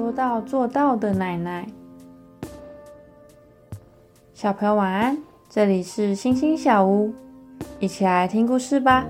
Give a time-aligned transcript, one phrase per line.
[0.00, 1.66] 说到做到的奶奶，
[4.32, 5.18] 小朋友晚安，
[5.50, 7.12] 这里是星星小屋，
[7.78, 9.04] 一起来听故事吧。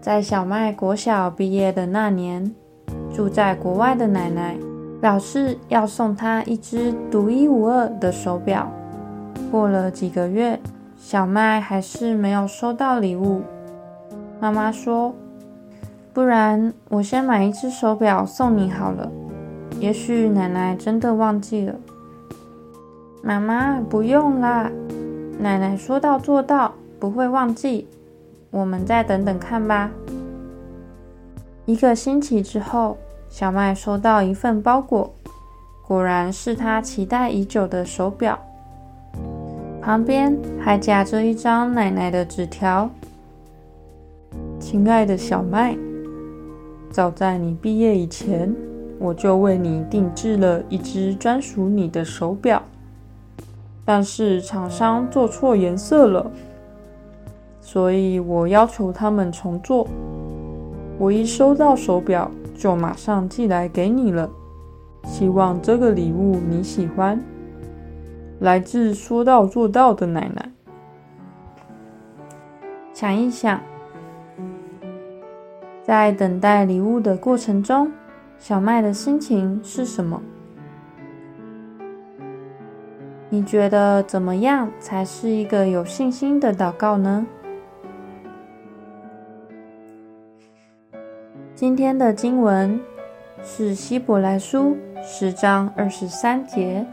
[0.00, 2.54] 在小麦国小毕业的那年，
[3.14, 4.56] 住在国外的奶奶
[4.98, 8.66] 表示要送她一只独一无二的手表。
[9.50, 10.58] 过了几个月，
[10.96, 13.42] 小麦还是没有收到礼物。
[14.40, 15.14] 妈妈说。
[16.12, 19.10] 不然，我先买一只手表送你好了。
[19.78, 21.74] 也许奶奶真的忘记了。
[23.22, 24.70] 妈妈，不用啦，
[25.38, 27.86] 奶奶说到做到，不会忘记。
[28.50, 29.90] 我们再等等看吧。
[31.64, 35.14] 一个星期之后，小麦收到一份包裹，
[35.86, 38.36] 果然是他期待已久的手表，
[39.80, 42.90] 旁边还夹着一张奶奶的纸条
[44.58, 45.76] ：“亲爱的小麦。”
[46.90, 48.52] 早在你毕业以前，
[48.98, 52.60] 我就为你定制了一只专属你的手表，
[53.84, 56.30] 但是厂商做错颜色了，
[57.60, 59.86] 所以我要求他们重做。
[60.98, 64.28] 我一收到手表，就马上寄来给你了，
[65.04, 67.22] 希望这个礼物你喜欢。
[68.40, 70.50] 来自说到做到的奶奶。
[72.92, 73.60] 想一想。
[75.90, 77.90] 在等待礼物的过程中，
[78.38, 80.22] 小麦的心情是什么？
[83.28, 87.26] 你觉得怎么样才是一个有信心的祷告呢？
[91.56, 92.80] 今天的经文
[93.42, 96.86] 是希伯来书十章二十三节，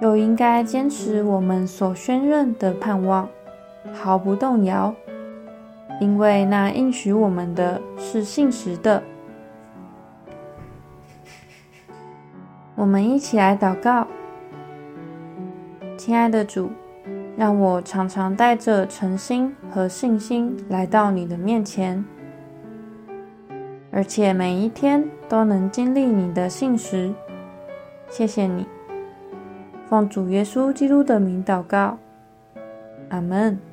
[0.00, 3.28] 又应该坚持我们所宣认的盼望，
[3.92, 4.94] 毫不动摇。
[6.00, 9.02] 因为那应许我们的是信实的，
[12.74, 14.06] 我们一起来祷告。
[15.96, 16.70] 亲爱的主，
[17.36, 22.04] 让我常常带着诚心和信心来到你的面前，
[23.92, 27.14] 而且每一天都能经历你的信实。
[28.10, 28.66] 谢谢你，
[29.88, 31.98] 奉主耶稣基督的名祷告，
[33.10, 33.71] 阿门。